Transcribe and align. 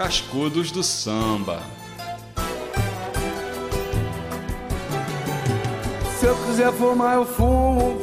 Cascudos 0.00 0.70
do 0.70 0.82
Samba. 0.82 1.60
Se 6.18 6.24
eu 6.24 6.34
quiser 6.36 6.72
fumar, 6.72 7.16
eu 7.16 7.26
fumo. 7.26 7.98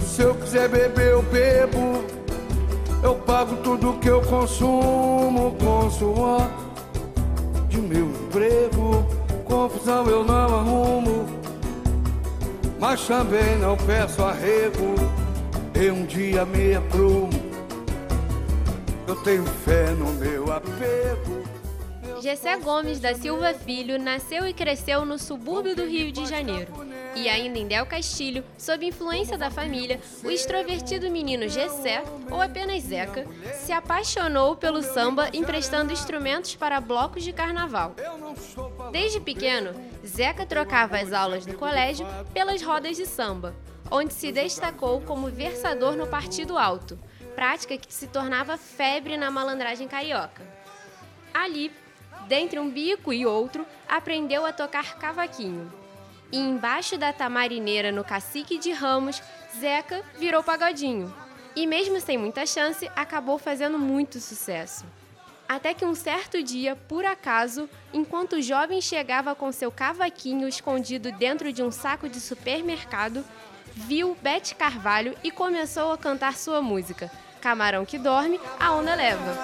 Se 0.00 0.22
eu 0.22 0.34
quiser 0.34 0.66
beber, 0.70 1.08
eu 1.08 1.22
bebo. 1.24 2.02
Eu 3.02 3.16
pago 3.16 3.56
tudo 3.56 3.98
que 3.98 4.08
eu 4.08 4.22
consumo 4.22 5.54
com 5.62 5.90
suor 5.90 6.50
de 7.68 7.82
meu 7.82 8.06
emprego. 8.06 9.06
Confusão 9.44 10.06
eu 10.06 10.24
não 10.24 10.58
arrumo, 10.58 11.26
mas 12.80 13.06
também 13.06 13.58
não 13.58 13.76
peço 13.76 14.22
arrego. 14.22 14.94
E 15.78 15.90
um 15.90 16.06
dia 16.06 16.46
me 16.46 16.76
aprumo. 16.76 17.47
Eu 19.08 19.16
tenho 19.16 19.42
fé 19.46 19.92
no 19.92 20.12
meu 20.12 20.52
apego. 20.52 21.42
Gessé 22.20 22.58
Gomes 22.58 23.00
da 23.00 23.14
Silva 23.14 23.54
Filho 23.54 23.98
nasceu 23.98 24.46
e 24.46 24.52
cresceu 24.52 25.06
no 25.06 25.18
subúrbio 25.18 25.74
do 25.74 25.86
Rio 25.86 26.12
de 26.12 26.26
Janeiro. 26.26 26.70
E 27.14 27.26
ainda 27.26 27.58
em 27.58 27.66
Del 27.66 27.86
Castilho, 27.86 28.44
sob 28.58 28.84
influência 28.84 29.38
da 29.38 29.50
família, 29.50 29.98
o 30.22 30.30
extrovertido 30.30 31.10
menino 31.10 31.48
Gessé, 31.48 32.04
ou 32.30 32.42
apenas 32.42 32.82
Zeca, 32.82 33.26
se 33.54 33.72
apaixonou 33.72 34.56
pelo 34.56 34.82
samba 34.82 35.30
emprestando 35.32 35.90
instrumentos 35.90 36.54
para 36.54 36.78
blocos 36.78 37.24
de 37.24 37.32
carnaval. 37.32 37.94
Desde 38.92 39.20
pequeno, 39.20 39.70
Zeca 40.06 40.44
trocava 40.44 40.98
as 40.98 41.14
aulas 41.14 41.46
no 41.46 41.54
colégio 41.54 42.06
pelas 42.34 42.60
rodas 42.60 42.98
de 42.98 43.06
samba, 43.06 43.54
onde 43.90 44.12
se 44.12 44.30
destacou 44.30 45.00
como 45.00 45.30
versador 45.30 45.96
no 45.96 46.06
Partido 46.06 46.58
Alto, 46.58 46.98
prática 47.38 47.78
que 47.78 47.94
se 47.94 48.08
tornava 48.08 48.58
febre 48.58 49.16
na 49.16 49.30
malandragem 49.30 49.86
carioca. 49.86 50.42
Ali, 51.32 51.70
dentre 52.26 52.58
um 52.58 52.68
bico 52.68 53.12
e 53.12 53.24
outro, 53.24 53.64
aprendeu 53.88 54.44
a 54.44 54.52
tocar 54.52 54.98
cavaquinho. 54.98 55.72
E 56.32 56.36
embaixo 56.36 56.98
da 56.98 57.12
tamarineira 57.12 57.92
no 57.92 58.02
Cacique 58.02 58.58
de 58.58 58.72
Ramos, 58.72 59.22
Zeca 59.56 60.02
virou 60.18 60.42
pagodinho. 60.42 61.14
E 61.54 61.64
mesmo 61.64 62.00
sem 62.00 62.18
muita 62.18 62.44
chance, 62.44 62.90
acabou 62.96 63.38
fazendo 63.38 63.78
muito 63.78 64.18
sucesso. 64.18 64.84
Até 65.48 65.72
que 65.72 65.84
um 65.84 65.94
certo 65.94 66.42
dia, 66.42 66.74
por 66.74 67.04
acaso, 67.04 67.70
enquanto 67.94 68.32
o 68.32 68.42
jovem 68.42 68.80
chegava 68.80 69.32
com 69.36 69.52
seu 69.52 69.70
cavaquinho 69.70 70.48
escondido 70.48 71.12
dentro 71.12 71.52
de 71.52 71.62
um 71.62 71.70
saco 71.70 72.08
de 72.08 72.18
supermercado, 72.18 73.24
viu 73.76 74.16
Bete 74.20 74.56
Carvalho 74.56 75.16
e 75.22 75.30
começou 75.30 75.92
a 75.92 75.98
cantar 75.98 76.36
sua 76.36 76.60
música. 76.60 77.08
Camarão 77.40 77.84
que 77.84 77.98
dorme, 77.98 78.40
a 78.58 78.72
onda 78.72 78.94
leva. 78.94 79.34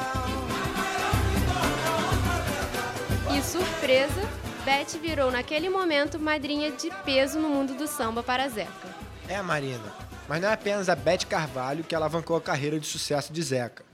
E 3.36 3.42
surpresa, 3.42 4.20
Beth 4.64 4.98
virou 5.00 5.30
naquele 5.30 5.68
momento 5.68 6.18
madrinha 6.18 6.72
de 6.72 6.90
peso 7.04 7.38
no 7.38 7.48
mundo 7.48 7.74
do 7.74 7.86
samba 7.86 8.22
para 8.22 8.48
Zeca. 8.48 8.88
É, 9.28 9.40
Marina, 9.40 9.92
mas 10.28 10.40
não 10.40 10.48
é 10.48 10.52
apenas 10.52 10.88
a 10.88 10.94
Beth 10.94 11.26
Carvalho 11.28 11.84
que 11.84 11.94
alavancou 11.94 12.36
a 12.36 12.40
carreira 12.40 12.78
de 12.78 12.86
sucesso 12.86 13.32
de 13.32 13.42
Zeca. 13.42 13.84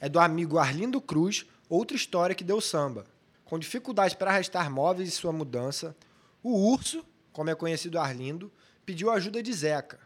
É 0.00 0.08
do 0.08 0.20
amigo 0.20 0.58
Arlindo 0.58 1.00
Cruz 1.00 1.46
outra 1.68 1.96
história 1.96 2.34
que 2.34 2.44
deu 2.44 2.60
samba. 2.60 3.06
Com 3.44 3.58
dificuldades 3.58 4.14
para 4.14 4.30
arrastar 4.30 4.70
móveis 4.70 5.08
e 5.08 5.12
sua 5.12 5.32
mudança, 5.32 5.96
o 6.42 6.70
urso, 6.72 7.04
como 7.32 7.50
é 7.50 7.54
conhecido 7.54 7.98
Arlindo, 7.98 8.52
pediu 8.84 9.10
ajuda 9.10 9.42
de 9.42 9.52
Zeca. 9.52 9.98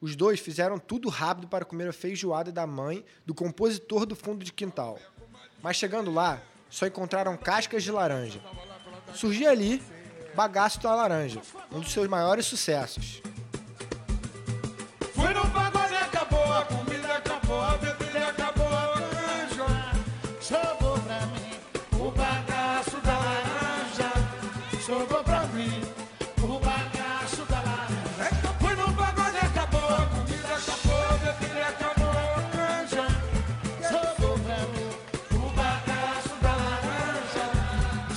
Os 0.00 0.14
dois 0.14 0.38
fizeram 0.38 0.78
tudo 0.78 1.08
rápido 1.08 1.48
para 1.48 1.64
comer 1.64 1.88
a 1.88 1.92
feijoada 1.92 2.52
da 2.52 2.66
mãe 2.66 3.04
do 3.26 3.34
compositor 3.34 4.06
do 4.06 4.14
fundo 4.14 4.44
de 4.44 4.52
quintal. 4.52 4.98
Mas 5.62 5.76
chegando 5.76 6.12
lá, 6.12 6.40
só 6.70 6.86
encontraram 6.86 7.36
cascas 7.36 7.82
de 7.82 7.90
laranja. 7.90 8.40
Surgia 9.14 9.50
ali 9.50 9.82
Bagaço 10.38 10.80
da 10.80 10.94
Laranja, 10.94 11.42
um 11.72 11.80
dos 11.80 11.90
seus 11.90 12.06
maiores 12.06 12.46
sucessos. 12.46 13.20
Fui 15.12 15.34
no 15.34 15.50
pagode, 15.50 15.96
acabou, 15.96 16.52
a 16.52 16.64
comida 16.64 17.14
acabou, 17.14 17.60
a 17.60 17.76
bebida 17.76 18.28
acabou, 18.28 18.68
a 18.68 18.86
laranja. 18.86 19.66
Sobrou 20.40 20.96
pra 21.00 21.26
mim 21.26 22.00
o 22.00 22.10
bagaço 22.12 23.00
da 23.00 23.18
laranja. 23.18 24.12
Sobrou 24.86 25.24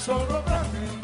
Sobrou 0.03 0.41
pra 0.41 0.63
mim 0.63 1.00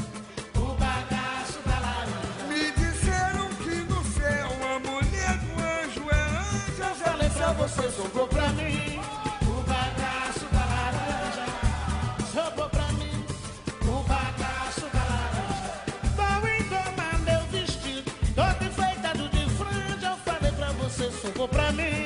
o 0.56 0.74
bagaço 0.74 1.60
da 1.68 1.80
laranja. 1.80 2.46
Me 2.50 2.72
disseram 2.72 3.48
que 3.64 3.76
no 3.84 4.04
céu 4.04 4.50
a 4.66 4.80
mulher 4.80 5.38
do 5.38 5.52
anjo 5.62 6.04
é 6.10 6.14
anja. 6.42 6.96
Faleceu, 6.96 7.54
você 7.54 7.92
sobrou 7.92 8.28
pra 8.28 8.50
mim 8.50 9.00
o 9.44 9.62
bagaço 9.62 10.46
da 10.52 10.66
laranja. 10.74 11.46
Sobrou 12.34 12.70
pra 12.72 12.92
mim 12.94 13.24
o 13.84 14.04
bagaço 14.04 14.88
da 14.92 15.04
laranja. 15.12 15.74
Vou 16.16 16.50
engomar 16.50 17.20
meu 17.20 17.42
vestido, 17.52 18.12
todo 18.34 18.64
enfeitado 18.66 19.30
de 19.30 19.48
franja. 19.52 20.08
Eu 20.08 20.18
falei 20.26 20.52
pra 20.54 20.72
você, 20.72 21.12
sobrou 21.12 21.48
pra 21.48 21.72
mim 21.72 21.97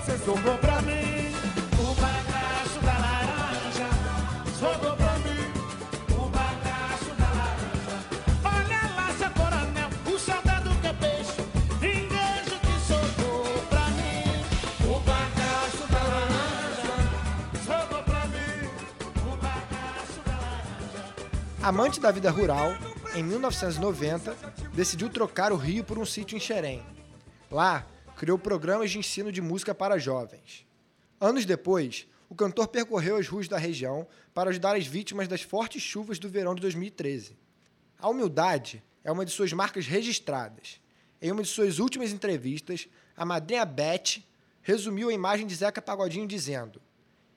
você, 0.00 0.16
sobrou 0.18 0.56
pra 0.58 0.80
mim 0.82 1.34
o 1.78 1.94
bagaço 1.94 2.80
da 2.80 2.92
laranja. 2.98 3.88
Sobrou 4.58 4.96
pra 4.96 5.18
mim 5.18 5.44
o 6.16 6.28
bagaço 6.28 7.14
da 7.18 7.28
laranja. 7.38 7.96
Olha 8.44 8.94
lá, 8.96 9.12
seu 9.18 9.30
coronel, 9.30 9.90
o 10.06 10.18
soldado 10.18 10.70
que 10.80 10.86
é 10.86 10.92
peixe, 10.94 11.42
engajo 11.82 12.58
que 12.60 12.80
sobrou 12.86 13.44
pra 13.68 13.86
mim 13.90 14.24
o 14.88 15.00
bagaço 15.00 15.86
da 15.92 16.02
laranja. 16.02 16.96
Sobrou 17.66 18.02
pra 18.02 18.26
mim 18.26 18.68
o 19.26 19.36
bagaço 19.36 20.20
da 20.24 20.32
laranja. 20.32 21.12
Amante 21.62 22.00
da 22.00 22.10
vida 22.10 22.30
rural, 22.30 22.74
em 23.14 23.22
1990, 23.22 24.34
decidiu 24.72 25.10
trocar 25.10 25.52
o 25.52 25.56
Rio 25.56 25.84
por 25.84 25.98
um 25.98 26.06
sítio 26.06 26.36
em 26.36 26.40
Xerém. 26.40 26.82
Lá, 27.50 27.84
criou 28.20 28.38
programas 28.38 28.90
de 28.90 28.98
ensino 28.98 29.32
de 29.32 29.40
música 29.40 29.74
para 29.74 29.98
jovens. 29.98 30.66
Anos 31.18 31.46
depois, 31.46 32.06
o 32.28 32.34
cantor 32.34 32.68
percorreu 32.68 33.16
as 33.16 33.26
ruas 33.26 33.48
da 33.48 33.56
região 33.56 34.06
para 34.34 34.50
ajudar 34.50 34.76
as 34.76 34.86
vítimas 34.86 35.26
das 35.26 35.40
fortes 35.40 35.82
chuvas 35.82 36.18
do 36.18 36.28
verão 36.28 36.54
de 36.54 36.60
2013. 36.60 37.34
A 37.98 38.10
humildade 38.10 38.84
é 39.02 39.10
uma 39.10 39.24
de 39.24 39.30
suas 39.30 39.54
marcas 39.54 39.86
registradas. 39.86 40.82
Em 41.18 41.32
uma 41.32 41.40
de 41.40 41.48
suas 41.48 41.78
últimas 41.78 42.12
entrevistas, 42.12 42.88
a 43.16 43.24
madrinha 43.24 43.64
Beth 43.64 44.22
resumiu 44.60 45.08
a 45.08 45.14
imagem 45.14 45.46
de 45.46 45.54
Zeca 45.54 45.80
Pagodinho 45.80 46.26
dizendo: 46.26 46.78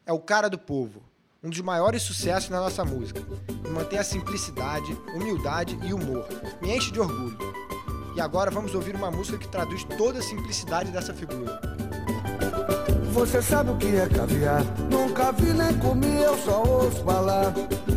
É 0.05 0.11
o 0.11 0.19
cara 0.19 0.49
do 0.49 0.59
povo, 0.59 1.01
um 1.41 1.49
dos 1.49 1.61
maiores 1.61 2.01
sucessos 2.01 2.49
na 2.49 2.59
nossa 2.59 2.83
música. 2.83 3.21
E 3.65 3.69
mantém 3.69 3.99
a 3.99 4.03
simplicidade, 4.03 4.91
humildade 5.15 5.79
e 5.81 5.93
humor. 5.93 6.27
Me 6.61 6.75
enche 6.75 6.91
de 6.91 6.99
orgulho. 6.99 7.62
E 8.15 8.21
agora 8.21 8.51
vamos 8.51 8.75
ouvir 8.75 8.95
uma 8.95 9.09
música 9.09 9.37
que 9.37 9.47
traduz 9.47 9.83
toda 9.97 10.19
a 10.19 10.21
simplicidade 10.21 10.91
dessa 10.91 11.13
figura. 11.13 11.59
Você 13.11 13.41
sabe 13.41 13.71
o 13.71 13.77
que 13.77 13.95
é 13.95 14.07
caviar? 14.07 14.63
Nunca 14.89 15.31
vi 15.31 15.53
nem 15.53 15.73
comi, 15.79 16.21
eu 16.21 16.37
só 16.37 16.63
ouço 16.63 17.03
falar. 17.03 17.53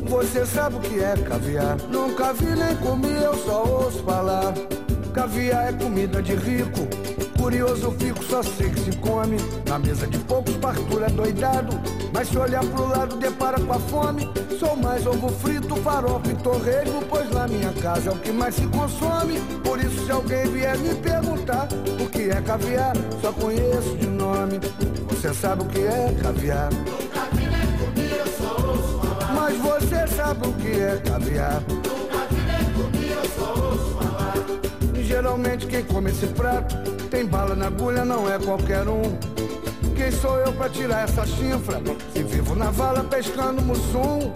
Você 0.09 0.47
sabe 0.47 0.77
o 0.77 0.81
que 0.81 1.01
é 1.01 1.17
caviar? 1.17 1.77
Nunca 1.89 2.33
vi 2.33 2.47
nem 2.47 2.77
comi, 2.77 3.13
eu 3.13 3.35
só 3.45 3.65
ouço 3.65 4.03
falar. 4.05 4.55
Caviar 5.13 5.69
é 5.69 5.73
comida 5.73 6.23
de 6.23 6.35
rico. 6.35 6.96
Curioso 7.47 7.93
fico, 7.93 8.25
só 8.25 8.43
sei 8.43 8.71
que 8.71 8.81
se 8.81 8.97
come. 8.97 9.37
Na 9.69 9.79
mesa 9.79 10.05
de 10.09 10.19
poucos, 10.19 10.57
fartura 10.57 11.09
doidado. 11.09 11.79
Mas 12.13 12.27
se 12.27 12.37
olhar 12.37 12.65
pro 12.65 12.89
lado, 12.89 13.15
depara 13.19 13.61
com 13.61 13.73
a 13.73 13.79
fome. 13.79 14.29
Sou 14.59 14.75
mais 14.75 15.07
ovo 15.07 15.29
frito, 15.29 15.77
farofa 15.77 16.29
e 16.29 16.35
torresmo. 16.35 17.05
Pois 17.09 17.31
na 17.31 17.47
minha 17.47 17.73
casa 17.75 18.11
é 18.11 18.13
o 18.13 18.19
que 18.19 18.33
mais 18.33 18.57
se 18.57 18.67
consome. 18.67 19.39
Por 19.63 19.79
isso, 19.79 20.07
se 20.07 20.11
alguém 20.11 20.45
vier 20.47 20.77
me 20.77 20.93
perguntar 20.97 21.69
o 22.01 22.11
que 22.11 22.31
é 22.31 22.41
caviar, 22.41 22.97
só 23.23 23.33
conheço 23.33 23.97
de 23.97 24.09
nome. 24.09 24.59
Você 25.11 25.33
sabe 25.33 25.63
o 25.63 25.67
que 25.67 25.83
é 25.83 26.17
caviar? 26.21 26.71
Mas 29.37 29.57
você 29.59 30.05
sabe 30.17 30.49
o 30.49 30.53
que 30.55 30.81
é 30.81 31.01
caviar? 31.09 31.63
E 34.99 35.05
geralmente 35.05 35.69
quem 35.69 35.85
come 35.85 36.11
esse 36.11 36.27
prato 36.27 36.96
tem 37.17 37.25
bala 37.25 37.55
na 37.55 37.69
agulha, 37.69 38.05
não 38.05 38.31
é 38.31 38.39
qualquer 38.39 38.87
um. 38.87 39.01
Quem 39.97 40.11
sou 40.11 40.37
eu 40.37 40.53
pra 40.53 40.69
tirar 40.69 41.05
essa 41.05 41.25
chifra? 41.25 41.81
Se 42.13 42.23
vivo 42.23 42.55
na 42.55 42.71
vala 42.71 43.03
pescando 43.05 43.63
mussum. 43.63 44.31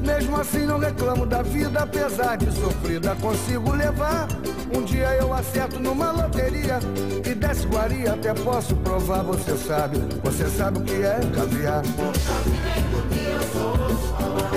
Mesmo 0.00 0.34
assim 0.40 0.64
não 0.64 0.78
reclamo 0.78 1.26
da 1.26 1.42
vida, 1.42 1.80
apesar 1.80 2.36
de 2.38 2.50
sofrida 2.50 3.14
consigo 3.16 3.72
levar. 3.72 4.26
Um 4.74 4.82
dia 4.84 5.14
eu 5.16 5.34
acerto 5.34 5.78
numa 5.78 6.12
loteria 6.12 6.78
e 7.26 7.34
desce 7.34 7.66
guaria, 7.66 8.14
até 8.14 8.32
posso 8.32 8.74
provar, 8.76 9.22
você 9.22 9.54
sabe. 9.58 9.98
Você 10.22 10.48
sabe 10.48 10.78
o 10.78 10.82
que 10.82 10.94
é 10.94 11.20
caviar. 11.34 11.82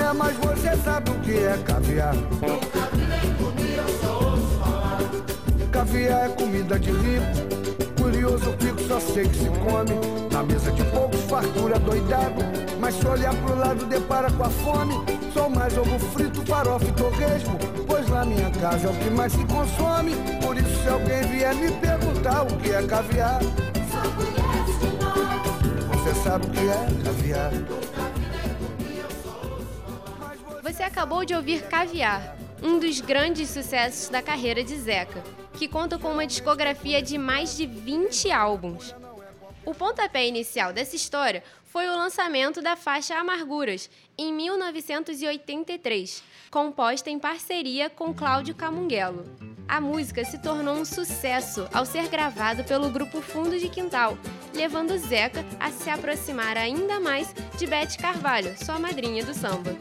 É, 0.10 0.14
mas 0.14 0.38
você 0.38 0.74
sabe 0.78 1.12
o 1.12 1.16
que 1.16 1.38
é 1.38 1.60
caviar. 1.66 2.16
Caviar 5.78 6.26
é 6.26 6.30
comida 6.30 6.80
de 6.80 6.90
rico. 6.90 8.02
Curioso 8.02 8.52
fico, 8.60 8.82
só 8.88 9.00
sei 9.00 9.28
que 9.30 9.38
se 9.38 9.48
come. 9.48 9.94
Na 10.32 10.42
mesa 10.42 10.72
de 10.72 10.84
poucos, 10.86 11.22
fartura 11.30 11.78
doidado. 11.78 12.42
Mas 12.80 12.96
se 12.96 13.06
olhar 13.06 13.36
pro 13.44 13.56
lado, 13.56 13.86
depara 13.86 14.32
com 14.32 14.44
a 14.44 14.50
fome. 14.50 14.96
Sou 15.32 15.48
mais 15.48 15.78
ovo 15.78 16.00
frito, 16.00 16.44
farofa 16.48 16.84
e 16.84 16.92
torresmo. 16.94 17.60
Pois 17.86 18.10
na 18.10 18.26
minha 18.26 18.50
casa 18.50 18.88
é 18.88 18.90
o 18.90 18.96
que 18.96 19.10
mais 19.12 19.32
se 19.32 19.46
consome. 19.46 20.16
Por 20.42 20.58
isso, 20.58 20.82
se 20.82 20.90
alguém 20.90 21.22
vier 21.28 21.54
me 21.54 21.72
perguntar 21.74 22.42
o 22.42 22.58
que 22.58 22.72
é 22.72 22.82
caviar, 22.82 23.40
você 25.94 26.16
sabe 26.24 26.48
o 26.48 26.50
que 26.50 26.70
é 26.70 27.04
caviar. 27.04 27.52
Você 30.64 30.82
acabou 30.82 31.24
de 31.24 31.36
ouvir 31.36 31.62
Caviar, 31.68 32.36
um 32.64 32.80
dos 32.80 33.00
grandes 33.00 33.52
sucessos 33.52 34.10
da 34.10 34.24
carreira 34.24 34.64
de 34.64 34.76
Zeca, 34.76 35.24
que 35.58 35.68
conta 35.68 35.98
com 35.98 36.12
uma 36.12 36.28
discografia 36.28 37.02
de 37.02 37.18
mais 37.18 37.58
de 37.58 37.66
20 37.66 38.32
álbuns. 38.32 38.94
O 39.66 39.74
pontapé 39.74 40.28
inicial 40.28 40.72
dessa 40.72 40.96
história 40.96 41.44
foi 41.66 41.88
o 41.88 41.96
lançamento 41.98 42.62
da 42.62 42.76
faixa 42.76 43.16
Amarguras, 43.16 43.90
em 44.18 44.32
1983, 44.32 46.24
composta 46.50 47.10
em 47.10 47.20
parceria 47.20 47.90
com 47.90 48.14
Cláudio 48.14 48.56
Camunguelo. 48.56 49.26
A 49.68 49.82
música 49.82 50.24
se 50.24 50.38
tornou 50.38 50.76
um 50.76 50.86
sucesso 50.86 51.68
ao 51.74 51.86
ser 51.86 52.08
gravado 52.08 52.64
pelo 52.64 52.90
grupo 52.90 53.20
Fundo 53.20 53.60
de 53.60 53.68
Quintal, 53.68 54.18
levando 54.54 54.98
Zeca 54.98 55.44
a 55.60 55.70
se 55.72 55.90
aproximar 55.90 56.56
ainda 56.56 57.00
mais 57.00 57.34
de 57.58 57.68
Beth 57.68 57.98
Carvalho, 58.00 58.56
sua 58.64 58.80
madrinha 58.80 59.26
do 59.26 59.34
samba. 59.34 59.76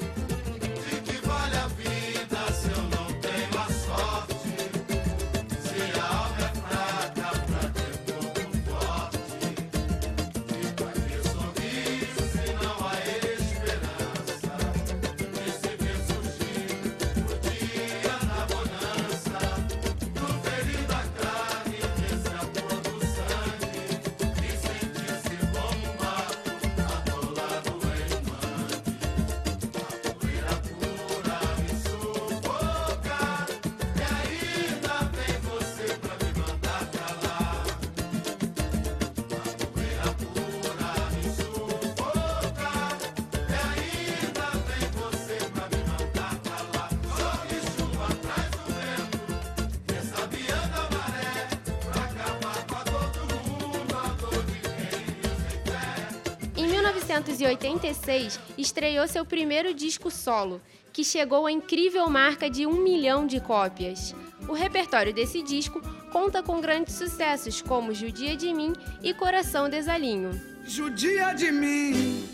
1986, 57.20 58.38
estreou 58.58 59.06
seu 59.08 59.24
primeiro 59.24 59.72
disco 59.72 60.10
solo, 60.10 60.60
que 60.92 61.02
chegou 61.04 61.46
à 61.46 61.52
incrível 61.52 62.08
marca 62.08 62.50
de 62.50 62.66
um 62.66 62.74
milhão 62.74 63.26
de 63.26 63.40
cópias. 63.40 64.14
O 64.48 64.52
repertório 64.52 65.14
desse 65.14 65.42
disco 65.42 65.80
conta 66.12 66.42
com 66.42 66.60
grandes 66.60 66.94
sucessos 66.94 67.62
como 67.62 67.94
Judia 67.94 68.36
de 68.36 68.52
Mim 68.52 68.72
e 69.02 69.14
Coração 69.14 69.68
Desalinho. 69.68 70.30
Judia 70.66 71.32
de 71.32 71.52
mim, 71.52 72.28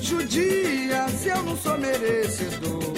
judia 0.00 1.06
se 1.08 1.28
eu 1.28 1.42
não 1.42 1.56
sou 1.56 1.76
merecedor. 1.78 2.94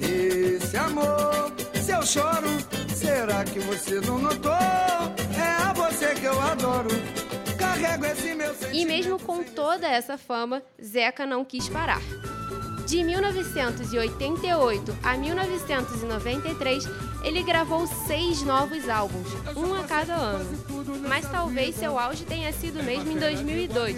Esse 0.00 0.76
amor, 0.76 1.52
se 1.74 1.90
eu 1.90 2.02
choro, 2.06 2.48
será 2.94 3.44
que 3.44 3.58
você 3.58 4.00
não 4.00 4.18
notou? 4.18 4.52
É 4.52 5.62
a 5.62 5.72
você 5.72 6.14
que 6.14 6.24
eu 6.24 6.40
adoro. 6.40 6.90
E 8.72 8.84
mesmo 8.84 9.18
com 9.18 9.42
toda 9.42 9.86
essa 9.88 10.16
fama, 10.16 10.62
Zeca 10.82 11.26
não 11.26 11.44
quis 11.44 11.68
parar. 11.68 12.00
De 12.86 13.04
1988 13.04 14.98
a 15.02 15.16
1993, 15.16 16.88
ele 17.22 17.42
gravou 17.44 17.86
seis 17.86 18.42
novos 18.42 18.88
álbuns, 18.88 19.28
um 19.56 19.74
a 19.74 19.84
cada 19.84 20.14
ano. 20.14 20.44
Mas 21.06 21.30
talvez 21.30 21.76
seu 21.76 21.96
auge 21.96 22.24
tenha 22.24 22.52
sido 22.52 22.82
mesmo 22.82 23.12
em 23.12 23.16
2002, 23.16 23.96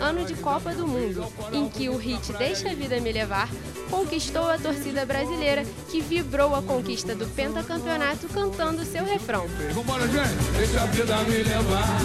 ano 0.00 0.24
de 0.24 0.34
Copa 0.36 0.74
do 0.74 0.88
Mundo, 0.88 1.30
em 1.52 1.68
que 1.68 1.90
o 1.90 1.96
hit 1.98 2.32
Deixa 2.32 2.70
a 2.70 2.74
Vida 2.74 2.98
Me 3.00 3.12
Levar 3.12 3.50
conquistou 3.90 4.48
a 4.48 4.56
torcida 4.56 5.04
brasileira, 5.04 5.66
que 5.90 6.00
vibrou 6.00 6.54
a 6.54 6.62
conquista 6.62 7.14
do 7.14 7.26
pentacampeonato 7.26 8.26
cantando 8.28 8.82
seu 8.86 9.04
refrão. 9.04 9.46
Vambora, 9.74 10.08
gente! 10.08 10.42
Deixa 10.56 10.82
a 10.82 10.86
vida 10.86 11.18
me 11.24 11.42
levar. 11.42 12.00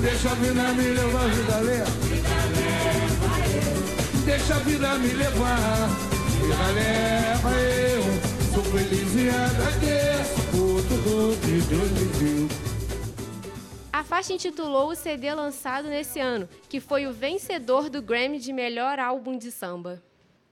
Deixa 0.00 0.30
a 0.30 0.34
vida 0.36 0.62
me 0.74 0.90
levar, 0.90 1.28
vida 1.28 1.58
leva. 1.58 1.90
Deixa 4.24 4.54
a 4.54 4.58
vida 4.60 4.94
me 4.94 5.08
levar. 5.08 5.88
Vida 6.40 6.66
leva 6.72 7.50
eu. 7.60 8.02
Sou 8.54 8.62
feliz 8.62 9.14
e 9.16 9.28
agradeço 9.28 10.40
por 10.52 10.82
tudo 10.82 11.40
que 11.40 11.60
Deus 11.68 11.90
me 11.90 12.04
deu. 12.18 12.48
A 13.92 14.04
faixa 14.04 14.32
intitulou 14.32 14.90
o 14.90 14.94
CD 14.94 15.34
lançado 15.34 15.88
nesse 15.88 16.20
ano, 16.20 16.48
que 16.68 16.78
foi 16.78 17.08
o 17.08 17.12
vencedor 17.12 17.90
do 17.90 18.00
Grammy 18.00 18.38
de 18.38 18.52
melhor 18.52 19.00
álbum 19.00 19.36
de 19.36 19.50
samba. 19.50 20.00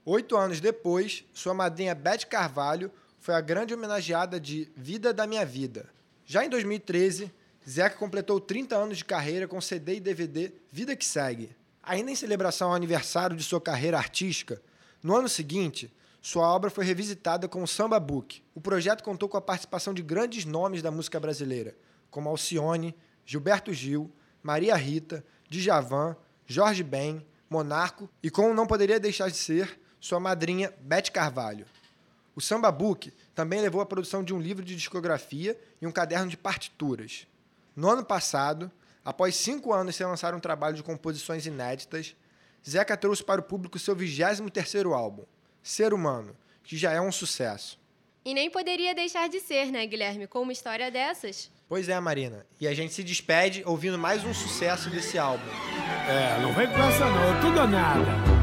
Oito 0.03 0.35
anos 0.35 0.59
depois, 0.59 1.23
sua 1.33 1.53
madrinha 1.53 1.95
Beth 1.95 2.25
Carvalho 2.29 2.91
foi 3.17 3.33
a 3.33 3.39
grande 3.39 3.73
homenageada 3.73 4.41
de 4.41 4.69
Vida 4.75 5.13
da 5.13 5.25
Minha 5.25 5.45
Vida. 5.45 5.89
Já 6.25 6.43
em 6.43 6.49
2013, 6.49 7.31
Zeca 7.69 7.97
completou 7.97 8.39
30 8.39 8.77
anos 8.77 8.99
de 8.99 9.03
carreira 9.03 9.45
com 9.45 9.59
CD 9.59 9.95
e 9.95 9.99
DVD 9.99 10.53
Vida 10.71 10.95
que 10.95 11.03
Segue. 11.03 11.53
Ainda 11.83 12.09
em 12.09 12.15
celebração 12.15 12.69
ao 12.69 12.75
aniversário 12.75 13.35
de 13.35 13.43
sua 13.43 13.59
carreira 13.59 13.97
artística, 13.97 14.61
no 15.03 15.13
ano 15.13 15.27
seguinte, 15.27 15.93
sua 16.21 16.47
obra 16.47 16.69
foi 16.69 16.85
revisitada 16.85 17.45
com 17.45 17.61
o 17.61 17.67
Samba 17.67 17.99
Book. 17.99 18.41
O 18.55 18.61
projeto 18.61 19.03
contou 19.03 19.27
com 19.27 19.35
a 19.35 19.41
participação 19.41 19.93
de 19.93 20.01
grandes 20.01 20.45
nomes 20.45 20.81
da 20.81 20.91
música 20.91 21.19
brasileira, 21.19 21.75
como 22.09 22.29
Alcione, 22.29 22.95
Gilberto 23.25 23.73
Gil, 23.73 24.09
Maria 24.41 24.75
Rita, 24.75 25.23
Djavan, 25.49 26.15
Jorge 26.45 26.83
Ben, 26.83 27.25
Monarco 27.49 28.09
e, 28.23 28.29
como 28.29 28.53
não 28.53 28.65
poderia 28.65 28.99
deixar 28.99 29.29
de 29.29 29.35
ser, 29.35 29.77
sua 29.99 30.21
madrinha 30.21 30.73
Beth 30.79 31.11
Carvalho. 31.11 31.65
O 32.33 32.39
Samba 32.39 32.71
Book 32.71 33.11
também 33.35 33.59
levou 33.59 33.81
à 33.81 33.85
produção 33.85 34.23
de 34.23 34.33
um 34.33 34.39
livro 34.39 34.63
de 34.63 34.75
discografia 34.75 35.59
e 35.81 35.87
um 35.87 35.91
caderno 35.91 36.29
de 36.29 36.37
partituras. 36.37 37.27
No 37.77 37.91
ano 37.91 38.03
passado, 38.03 38.71
após 39.05 39.35
cinco 39.35 39.71
anos 39.71 39.95
sem 39.95 40.07
lançar 40.07 40.33
um 40.33 40.39
trabalho 40.39 40.75
de 40.75 40.81
composições 40.81 41.45
inéditas, 41.45 42.15
Zeca 42.67 42.97
trouxe 42.97 43.23
para 43.23 43.39
o 43.39 43.43
público 43.43 43.77
seu 43.77 43.95
23º 43.95 44.93
álbum, 44.93 45.25
Ser 45.61 45.93
Humano, 45.93 46.35
que 46.63 46.75
já 46.75 46.91
é 46.91 46.99
um 46.99 47.11
sucesso. 47.11 47.79
E 48.25 48.33
nem 48.33 48.49
poderia 48.49 48.95
deixar 48.95 49.29
de 49.29 49.39
ser, 49.39 49.71
né, 49.71 49.85
Guilherme, 49.85 50.25
com 50.25 50.41
uma 50.41 50.51
história 50.51 50.89
dessas? 50.89 51.51
Pois 51.69 51.87
é, 51.87 51.99
Marina. 51.99 52.47
E 52.59 52.67
a 52.67 52.73
gente 52.73 52.95
se 52.95 53.03
despede 53.03 53.61
ouvindo 53.63 53.97
mais 53.99 54.25
um 54.25 54.33
sucesso 54.33 54.89
desse 54.89 55.19
álbum. 55.19 55.45
É, 56.09 56.41
não 56.41 56.53
vem 56.53 56.65
com 56.65 56.79
essa 56.79 57.05
não, 57.05 57.41
tudo 57.41 57.59
ou 57.59 57.67
nada. 57.67 58.36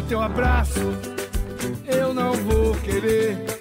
Do 0.00 0.02
teu 0.02 0.20
abraço, 0.20 0.78
eu 1.88 2.14
não 2.14 2.32
vou 2.32 2.72
querer. 2.76 3.57